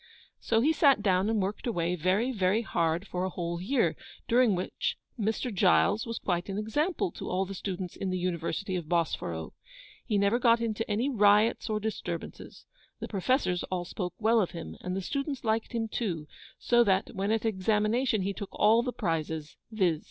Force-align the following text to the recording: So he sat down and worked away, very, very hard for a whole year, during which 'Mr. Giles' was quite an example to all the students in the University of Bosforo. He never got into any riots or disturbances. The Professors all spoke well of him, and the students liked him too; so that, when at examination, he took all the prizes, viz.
So 0.39 0.61
he 0.61 0.73
sat 0.73 1.03
down 1.03 1.29
and 1.29 1.39
worked 1.39 1.67
away, 1.67 1.93
very, 1.95 2.31
very 2.31 2.63
hard 2.63 3.05
for 3.07 3.23
a 3.23 3.29
whole 3.29 3.61
year, 3.61 3.95
during 4.27 4.55
which 4.55 4.97
'Mr. 5.19 5.53
Giles' 5.53 6.07
was 6.07 6.17
quite 6.17 6.49
an 6.49 6.57
example 6.57 7.11
to 7.11 7.29
all 7.29 7.45
the 7.45 7.53
students 7.53 7.95
in 7.95 8.09
the 8.09 8.17
University 8.17 8.75
of 8.75 8.85
Bosforo. 8.89 9.53
He 10.03 10.17
never 10.17 10.39
got 10.39 10.59
into 10.59 10.89
any 10.89 11.07
riots 11.07 11.69
or 11.69 11.79
disturbances. 11.79 12.65
The 12.99 13.07
Professors 13.07 13.61
all 13.69 13.85
spoke 13.85 14.15
well 14.17 14.41
of 14.41 14.49
him, 14.49 14.75
and 14.81 14.95
the 14.95 15.01
students 15.03 15.43
liked 15.43 15.71
him 15.71 15.87
too; 15.87 16.27
so 16.57 16.83
that, 16.83 17.13
when 17.13 17.29
at 17.29 17.45
examination, 17.45 18.23
he 18.23 18.33
took 18.33 18.49
all 18.53 18.81
the 18.81 18.91
prizes, 18.91 19.55
viz. 19.71 19.99